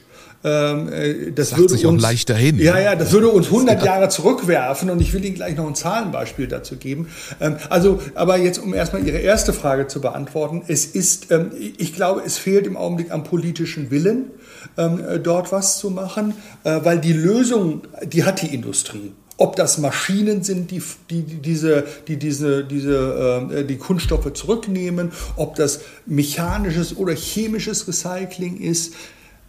[0.46, 2.60] Ähm, äh, das Sagt würde sich uns, auch leichter hin.
[2.60, 5.76] Ja, ja, das würde uns 100 Jahre zurückwerfen und ich will Ihnen gleich noch ein
[5.76, 7.08] Zahlenbeispiel dazu geben.
[7.40, 10.64] Ähm, also, aber jetzt, um erstmal Ihre erste Frage zu beantworten.
[10.68, 14.32] Es ist, ähm, ich glaube, es fehlt im Augenblick am politischen Willen,
[14.76, 19.12] dort was zu machen, äh, weil die Lösung, die hat die Industrie.
[19.38, 25.12] Ob das Maschinen sind, die, die, die diese, die, diese, diese, äh, die Kunststoffe zurücknehmen,
[25.36, 28.94] ob das mechanisches oder chemisches Recycling ist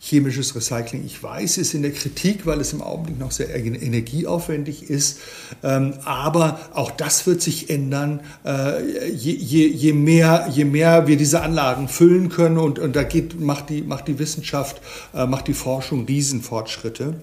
[0.00, 1.04] chemisches Recycling.
[1.06, 5.18] Ich weiß, ist in der Kritik, weil es im Augenblick noch sehr energieaufwendig ist.
[5.62, 11.16] Ähm, aber auch das wird sich ändern, äh, je, je, je, mehr, je mehr wir
[11.16, 12.58] diese Anlagen füllen können.
[12.58, 14.80] Und, und da geht, macht, die, macht die Wissenschaft,
[15.14, 17.14] äh, macht die Forschung Riesenfortschritte.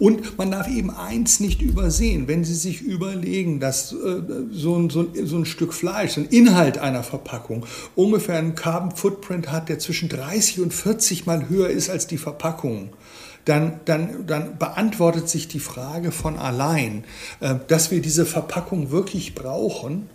[0.00, 4.90] Und man darf eben eins nicht übersehen, wenn Sie sich überlegen, dass äh, so, ein,
[4.90, 9.52] so, ein, so ein Stück Fleisch, so ein Inhalt einer Verpackung ungefähr einen Carbon Footprint
[9.52, 12.90] hat, der zwischen 30 und 40 mal höher ist als die Verpackung
[13.44, 17.04] dann, dann, dann beantwortet sich die Frage von allein,
[17.40, 20.08] äh, dass wir diese Verpackung wirklich brauchen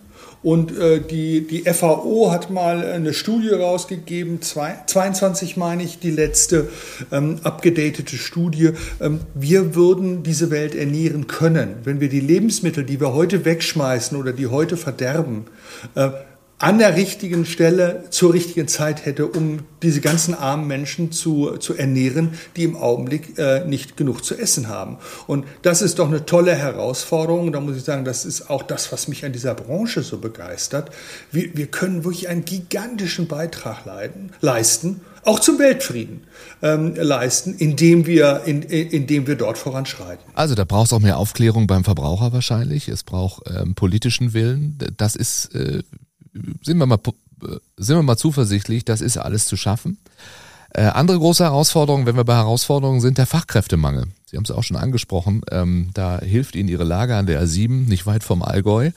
[0.45, 6.11] und äh, die, die FAO hat mal eine Studie rausgegeben, zwei, 22 meine ich, die
[6.11, 6.69] letzte
[7.11, 8.73] ähm, abgedatete Studie.
[9.01, 14.15] Ähm, wir würden diese Welt ernähren können, wenn wir die Lebensmittel, die wir heute wegschmeißen
[14.15, 15.45] oder die heute verderben,
[15.95, 16.11] äh,
[16.57, 21.75] an der richtigen Stelle zur richtigen Zeit hätte, um diese ganzen armen Menschen zu, zu
[21.75, 24.97] ernähren, die im Augenblick äh, nicht genug zu essen haben.
[25.27, 27.51] Und das ist doch eine tolle Herausforderung.
[27.51, 30.91] Da muss ich sagen, das ist auch das, was mich an dieser Branche so begeistert.
[31.29, 36.21] Wir, wir können wirklich einen gigantischen Beitrag leiden, leisten, auch zum Weltfrieden
[36.61, 40.23] ähm, leisten, indem wir, in, indem wir dort voranschreiten.
[40.35, 42.87] Also da braucht es auch mehr Aufklärung beim Verbraucher wahrscheinlich.
[42.87, 44.77] Es braucht ähm, politischen Willen.
[44.97, 45.81] Das ist äh,
[46.61, 46.99] sind wir mal,
[47.77, 49.97] sind wir mal zuversichtlich, das ist alles zu schaffen.
[50.73, 54.07] Äh, andere große Herausforderungen, wenn wir bei Herausforderungen sind, der Fachkräftemangel.
[54.25, 55.41] Sie haben es auch schon angesprochen.
[55.49, 58.91] Ähm, da hilft Ihnen Ihre Lage an der A7 nicht weit vom Allgäu.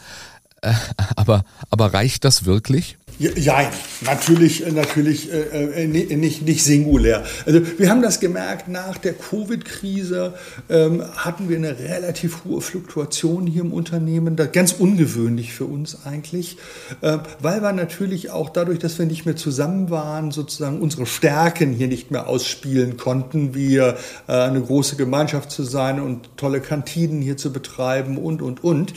[0.63, 0.73] Äh,
[1.17, 2.99] aber, aber reicht das wirklich?
[3.19, 3.69] Ja,
[4.03, 7.25] natürlich, äh, natürlich äh, äh nicht, nicht singulär.
[7.47, 10.35] Also wir haben das gemerkt, nach der Covid-Krise
[10.71, 16.07] ähm, hatten wir eine relativ hohe Fluktuation hier im Unternehmen, das ganz ungewöhnlich für uns
[16.07, 16.59] eigentlich,
[17.01, 21.73] äh, weil wir natürlich auch dadurch, dass wir nicht mehr zusammen waren, sozusagen unsere Stärken
[21.73, 23.95] hier nicht mehr ausspielen konnten, wie äh,
[24.29, 28.93] eine große Gemeinschaft zu sein und tolle Kantinen hier zu betreiben und, und, und.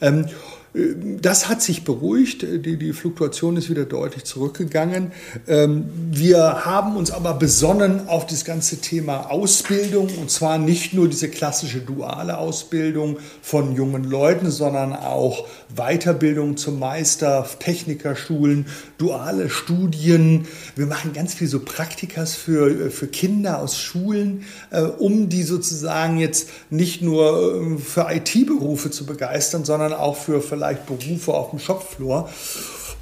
[0.00, 0.26] Ähm,
[1.22, 5.12] das hat sich beruhigt, die, die Fluktuation ist wieder deutlich zurückgegangen.
[5.48, 11.08] Ähm, wir haben uns aber besonnen auf das ganze Thema Ausbildung und zwar nicht nur
[11.08, 18.66] diese klassische duale Ausbildung von jungen Leuten, sondern auch Weiterbildung zum Meister, Technikerschulen,
[18.98, 20.46] duale Studien.
[20.74, 26.18] Wir machen ganz viel so Praktikas für, für Kinder aus Schulen, äh, um die sozusagen
[26.18, 31.58] jetzt nicht nur äh, für IT-Berufe zu begeistern, sondern auch für vielleicht Berufe auf dem
[31.58, 32.28] Shopfloor.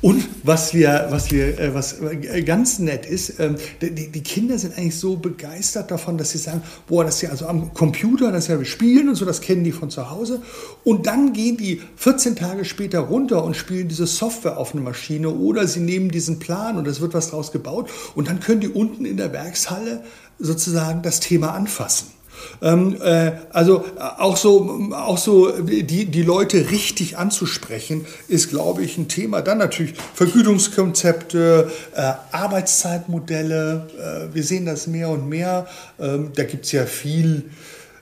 [0.05, 1.97] Und was wir, was wir, äh, was
[2.45, 6.63] ganz nett ist, ähm, die, die Kinder sind eigentlich so begeistert davon, dass sie sagen,
[6.87, 9.41] boah, das ist ja also am Computer, das ist ja wir spielen und so, das
[9.41, 10.43] kennen die von zu Hause.
[10.85, 15.31] Und dann gehen die 14 Tage später runter und spielen diese Software auf eine Maschine
[15.31, 18.69] oder sie nehmen diesen Plan und es wird was draus gebaut und dann können die
[18.69, 20.05] unten in der Werkshalle
[20.39, 22.14] sozusagen das Thema anfassen.
[22.63, 28.99] Ähm, äh, also auch so, auch so die, die Leute richtig anzusprechen, ist, glaube ich,
[28.99, 29.43] ein Thema.
[29.43, 33.89] Dann natürlich Vergütungskonzepte, äh, Arbeitszeitmodelle.
[34.31, 35.67] Äh, wir sehen das mehr und mehr.
[35.99, 37.45] Ähm, da gibt es ja viel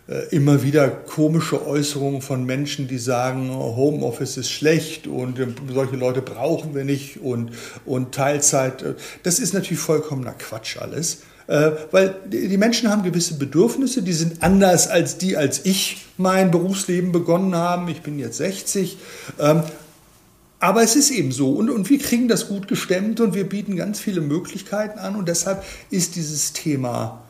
[0.08, 5.94] äh, immer wieder komische Äußerungen von Menschen, die sagen, Homeoffice ist schlecht und äh, solche
[5.94, 7.52] Leute brauchen wir nicht und,
[7.86, 8.82] und Teilzeit.
[8.82, 11.22] Äh, das ist natürlich vollkommener Quatsch alles.
[11.46, 16.50] Äh, weil die Menschen haben gewisse Bedürfnisse, die sind anders als die, als ich mein
[16.50, 17.90] Berufsleben begonnen habe.
[17.90, 18.98] Ich bin jetzt 60.
[19.38, 19.62] Ähm,
[20.60, 23.74] aber es ist eben so und, und wir kriegen das gut gestemmt und wir bieten
[23.74, 27.24] ganz viele Möglichkeiten an und deshalb ist dieses Thema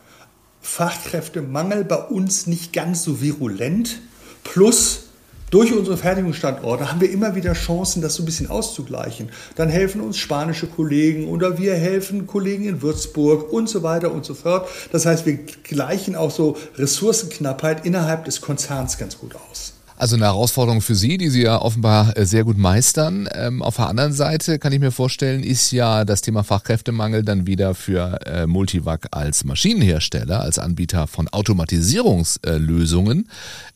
[0.61, 4.01] Fachkräftemangel bei uns nicht ganz so virulent.
[4.45, 5.12] Plus
[5.53, 9.29] durch unsere Fertigungsstandorte haben wir immer wieder Chancen, das so ein bisschen auszugleichen.
[9.55, 14.25] Dann helfen uns spanische Kollegen oder wir helfen Kollegen in Würzburg und so weiter und
[14.25, 14.67] so fort.
[14.93, 19.72] Das heißt, wir gleichen auch so Ressourcenknappheit innerhalb des Konzerns ganz gut aus.
[19.97, 23.29] Also eine Herausforderung für Sie, die Sie ja offenbar äh, sehr gut meistern.
[23.35, 27.47] Ähm, auf der anderen Seite kann ich mir vorstellen, ist ja das Thema Fachkräftemangel dann
[27.47, 33.29] wieder für äh, Multivac als Maschinenhersteller, als Anbieter von Automatisierungslösungen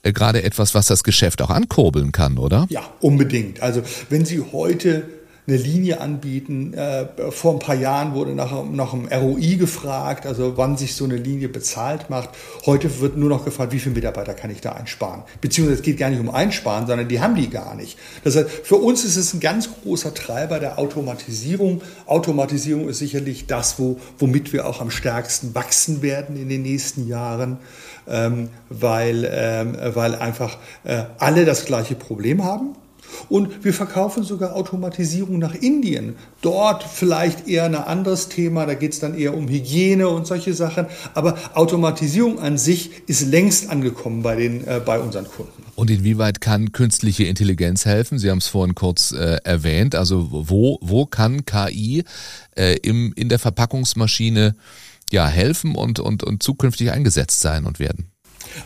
[0.03, 2.67] äh, gerade etwas, was das Geschäft auch ankurbeln kann, oder?
[2.71, 3.61] Ja, unbedingt.
[3.61, 5.05] Also wenn Sie heute
[5.47, 6.75] eine Linie anbieten.
[6.75, 11.05] Äh, vor ein paar Jahren wurde nach, nach einem ROI gefragt, also wann sich so
[11.05, 12.31] eine Linie bezahlt macht.
[12.65, 15.23] Heute wird nur noch gefragt, wie viele Mitarbeiter kann ich da einsparen?
[15.41, 17.97] Beziehungsweise es geht gar nicht um Einsparen, sondern die haben die gar nicht.
[18.25, 21.83] Das heißt, für uns ist es ein ganz großer Treiber der Automatisierung.
[22.07, 27.07] Automatisierung ist sicherlich das, wo, womit wir auch am stärksten wachsen werden in den nächsten
[27.07, 27.59] Jahren.
[28.09, 32.77] Ähm, weil, ähm, weil einfach äh, alle das gleiche Problem haben.
[33.29, 36.17] Und wir verkaufen sogar Automatisierung nach Indien.
[36.41, 40.55] Dort vielleicht eher ein anderes Thema, da geht es dann eher um Hygiene und solche
[40.55, 40.87] Sachen.
[41.15, 45.65] Aber Automatisierung an sich ist längst angekommen bei, den, äh, bei unseren Kunden.
[45.75, 48.19] Und inwieweit kann künstliche Intelligenz helfen?
[48.19, 49.95] Sie haben es vorhin kurz äh, erwähnt.
[49.95, 52.05] Also wo, wo kann KI
[52.57, 54.57] äh, im, in der Verpackungsmaschine
[55.13, 58.11] ja, helfen und, und, und zukünftig eingesetzt sein und werden?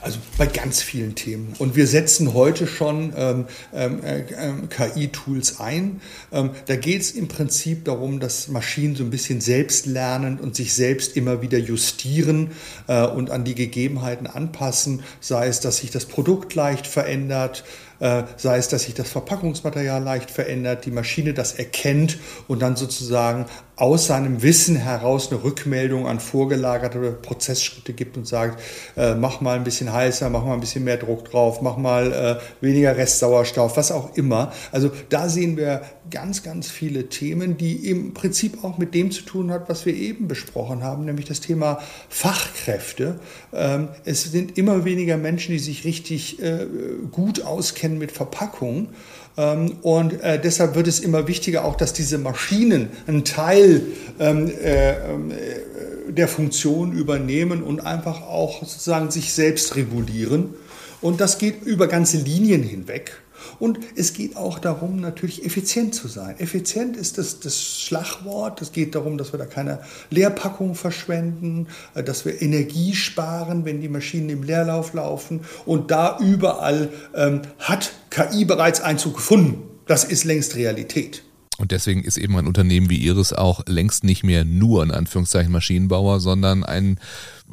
[0.00, 1.54] Also bei ganz vielen Themen.
[1.58, 4.22] Und wir setzen heute schon ähm, ähm, äh,
[4.68, 6.00] KI-Tools ein.
[6.32, 10.54] Ähm, da geht es im Prinzip darum, dass Maschinen so ein bisschen selbst lernen und
[10.56, 12.50] sich selbst immer wieder justieren
[12.86, 15.02] äh, und an die Gegebenheiten anpassen.
[15.20, 17.64] Sei es, dass sich das Produkt leicht verändert,
[18.00, 23.44] sei es, dass sich das Verpackungsmaterial leicht verändert, die Maschine das erkennt und dann sozusagen
[23.80, 28.60] aus seinem Wissen heraus eine Rückmeldung an vorgelagerte Prozessschritte gibt und sagt,
[28.96, 32.12] äh, mach mal ein bisschen heißer, mach mal ein bisschen mehr Druck drauf, mach mal
[32.12, 34.52] äh, weniger Restsauerstoff, was auch immer.
[34.70, 39.22] Also da sehen wir ganz, ganz viele Themen, die im Prinzip auch mit dem zu
[39.22, 43.20] tun hat, was wir eben besprochen haben, nämlich das Thema Fachkräfte.
[43.52, 46.66] Ähm, es sind immer weniger Menschen, die sich richtig äh,
[47.10, 48.88] gut auskennen mit Verpackung.
[49.36, 53.82] Ähm, und äh, deshalb wird es immer wichtiger, auch dass diese Maschinen einen Teil
[54.18, 54.94] ähm, äh,
[56.12, 60.54] der Funktion übernehmen und einfach auch sozusagen sich selbst regulieren.
[61.00, 63.12] Und das geht über ganze Linien hinweg.
[63.60, 66.34] Und es geht auch darum, natürlich effizient zu sein.
[66.40, 68.60] Effizient ist das, das Schlagwort.
[68.62, 73.80] Es geht darum, dass wir da keine Leerpackung verschwenden, äh, dass wir Energie sparen, wenn
[73.80, 75.42] die Maschinen im Leerlauf laufen.
[75.66, 79.62] Und da überall ähm, hat KI bereits Einzug gefunden.
[79.86, 81.22] Das ist längst Realität.
[81.58, 85.52] Und deswegen ist eben ein Unternehmen wie Ihres auch längst nicht mehr nur in Anführungszeichen
[85.52, 86.98] Maschinenbauer, sondern ein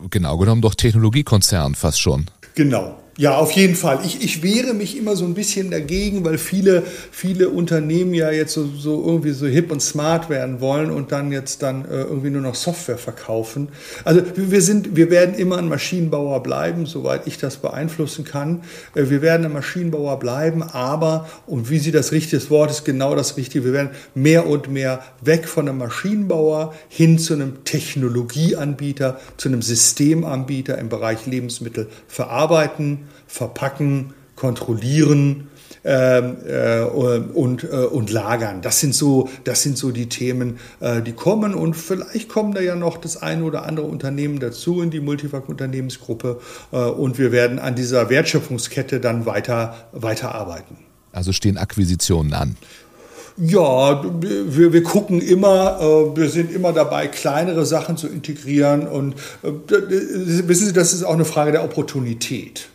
[0.09, 2.27] genau genommen doch Technologiekonzern fast schon.
[2.55, 2.97] Genau.
[3.19, 4.01] Ja, auf jeden Fall.
[4.05, 8.53] Ich, ich wehre mich immer so ein bisschen dagegen, weil viele, viele Unternehmen ja jetzt
[8.53, 12.29] so, so irgendwie so hip und smart werden wollen und dann jetzt dann äh, irgendwie
[12.29, 13.69] nur noch Software verkaufen.
[14.03, 18.61] Also wir sind, wir werden immer ein Maschinenbauer bleiben, soweit ich das beeinflussen kann.
[18.93, 23.15] Äh, wir werden ein Maschinenbauer bleiben, aber, und wie Sie das richtige Wort ist, genau
[23.15, 29.19] das Richtige, wir werden mehr und mehr weg von einem Maschinenbauer hin zu einem Technologieanbieter,
[29.37, 35.49] zu einem Systemanbieter im Bereich Lebensmittel verarbeiten verpacken, kontrollieren
[35.83, 38.61] ähm, äh, und, äh, und lagern.
[38.61, 42.59] Das sind so, das sind so die Themen, äh, die kommen und vielleicht kommen da
[42.59, 46.39] ja noch das eine oder andere Unternehmen dazu in die Multivac-Unternehmensgruppe
[46.71, 50.77] äh, und wir werden an dieser Wertschöpfungskette dann weiter, weiter arbeiten.
[51.13, 52.57] Also stehen Akquisitionen an.
[53.37, 59.13] Ja, wir, wir gucken immer, äh, wir sind immer dabei, kleinere Sachen zu integrieren und
[59.43, 59.51] äh,
[60.47, 62.67] wissen Sie, das ist auch eine Frage der Opportunität.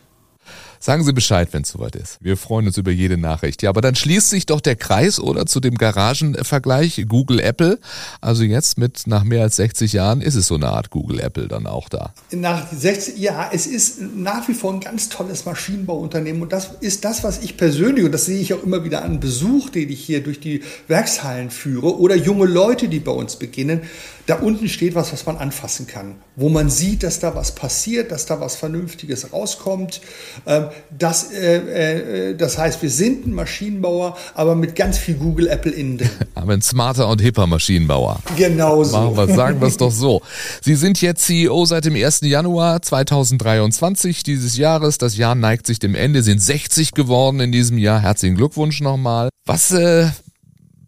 [0.85, 2.19] Sagen Sie Bescheid, wenn es soweit ist.
[2.21, 3.63] Wir freuen uns über jede Nachricht.
[3.63, 7.79] Ja, aber dann schließt sich doch der Kreis oder zu dem Garagenvergleich Google Apple.
[8.21, 11.47] Also jetzt mit nach mehr als 60 Jahren ist es so eine Art Google Apple
[11.47, 12.13] dann auch da.
[12.33, 17.05] Nach 60 ja, es ist nach wie vor ein ganz tolles Maschinenbauunternehmen und das ist
[17.05, 20.05] das, was ich persönlich und das sehe ich auch immer wieder an Besuch, den ich
[20.05, 23.83] hier durch die Werkshallen führe oder junge Leute, die bei uns beginnen.
[24.27, 28.13] Da unten steht was, was man anfassen kann, wo man sieht, dass da was passiert,
[28.13, 30.01] dass da was Vernünftiges rauskommt.
[30.47, 35.49] Ähm, das, äh, äh, das heißt, wir sind ein Maschinenbauer, aber mit ganz viel Google,
[35.49, 36.11] Apple innen drin.
[36.35, 38.21] Aber ein smarter und hipper Maschinenbauer.
[38.37, 38.97] Genau so.
[38.97, 40.23] Machen wir, sagen wir es doch so.
[40.61, 42.21] Sie sind jetzt CEO seit dem 1.
[42.23, 44.99] Januar 2023 dieses Jahres.
[44.99, 48.01] Das Jahr neigt sich dem Ende, sind 60 geworden in diesem Jahr.
[48.01, 49.29] Herzlichen Glückwunsch nochmal.
[49.47, 50.09] Was äh,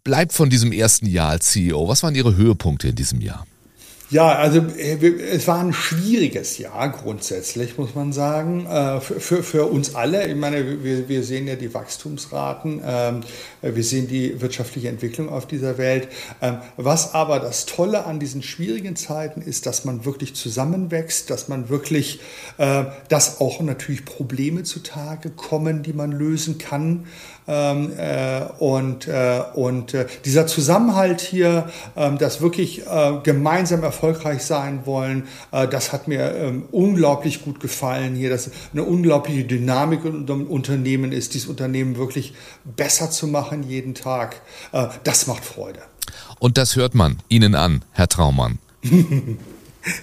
[0.05, 1.89] bleibt von diesem ersten Jahr als CEO?
[1.89, 3.45] Was waren Ihre Höhepunkte in diesem Jahr?
[4.11, 9.41] Ja, also äh, es war ein schwieriges Jahr grundsätzlich, muss man sagen, äh, für, für,
[9.41, 10.27] für uns alle.
[10.27, 13.21] Ich meine, wir, wir sehen ja die Wachstumsraten, ähm,
[13.63, 16.07] wir sehen die wirtschaftliche Entwicklung auf dieser Welt.
[16.39, 21.47] Ähm, was aber das Tolle an diesen schwierigen Zeiten ist, dass man wirklich zusammenwächst, dass
[21.47, 22.19] man wirklich,
[22.59, 27.07] äh, dass auch natürlich Probleme zutage kommen, die man lösen kann.
[27.47, 27.91] Ähm,
[28.59, 29.07] und
[29.53, 32.83] und dieser Zusammenhalt hier, dass wirklich
[33.23, 35.27] gemeinsam erfolgreich sein wollen.
[35.51, 40.47] Äh, das hat mir ähm, unglaublich gut gefallen hier, dass eine unglaubliche Dynamik in unserem
[40.47, 44.41] Unternehmen ist, dieses Unternehmen wirklich besser zu machen jeden Tag.
[44.71, 45.79] Äh, das macht Freude.
[46.39, 48.59] Und das hört man Ihnen an, Herr Traumann.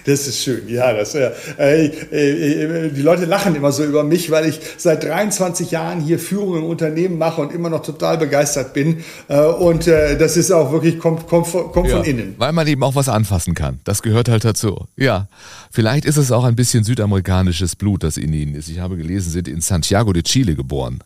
[0.05, 0.93] Das ist schön, ja.
[0.93, 5.99] Das, äh, äh, die Leute lachen immer so über mich, weil ich seit 23 Jahren
[5.99, 9.03] hier Führung im Unternehmen mache und immer noch total begeistert bin.
[9.27, 12.35] Äh, und äh, das ist auch wirklich, kommt, kommt, kommt ja, von innen.
[12.37, 13.79] Weil man eben auch was anfassen kann.
[13.83, 14.85] Das gehört halt dazu.
[14.95, 15.27] Ja.
[15.71, 18.69] Vielleicht ist es auch ein bisschen südamerikanisches Blut, das in Ihnen ist.
[18.69, 21.03] Ich habe gelesen, Sie sind in Santiago de Chile geboren.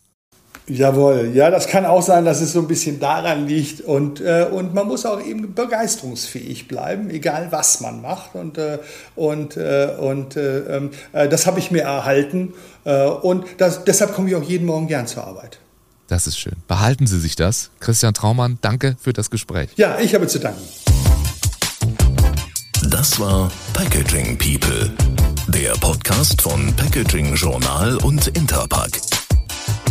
[0.70, 4.48] Jawohl, ja, das kann auch sein, dass es so ein bisschen daran liegt und, äh,
[4.52, 8.80] und man muss auch eben begeisterungsfähig bleiben, egal was man macht und, äh,
[9.16, 12.54] und, äh, und äh, ähm, äh, das habe ich mir erhalten
[12.84, 15.60] äh, und das, deshalb komme ich auch jeden Morgen gern zur Arbeit.
[16.10, 16.56] Das ist schön.
[16.68, 17.70] Behalten Sie sich das.
[17.80, 19.70] Christian Traumann, danke für das Gespräch.
[19.78, 20.62] Ja, ich habe zu danken.
[22.90, 24.92] Das war Packaging People,
[25.48, 28.92] der Podcast von Packaging Journal und Interpack.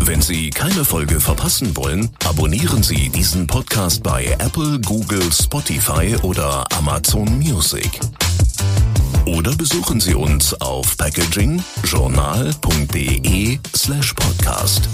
[0.06, 6.64] Wenn Sie keine Folge verpassen wollen, abonnieren Sie diesen Podcast bei Apple, Google, Spotify oder
[6.78, 7.98] Amazon Music.
[9.24, 14.88] Oder besuchen Sie uns auf packagingjournal.de slash podcast.